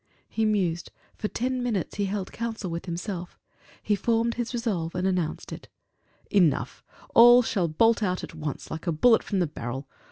He 0.27 0.45
mused; 0.45 0.91
for 1.15 1.27
ten 1.27 1.61
minutes 1.61 1.97
he 1.97 2.05
held 2.05 2.31
counsel 2.33 2.71
with 2.71 2.87
himself: 2.87 3.37
he 3.83 3.93
formed 3.95 4.33
his 4.33 4.51
resolve, 4.51 4.95
and 4.95 5.05
announced 5.05 5.51
it: 5.53 5.67
"Enough; 6.31 6.83
all 7.13 7.43
shall 7.43 7.67
bolt 7.67 8.01
out 8.01 8.23
at 8.23 8.33
once, 8.33 8.71
like 8.71 8.87
a 8.87 8.91
bullet 8.91 9.21
from 9.21 9.37
the 9.37 9.45
barrel. 9.45 9.87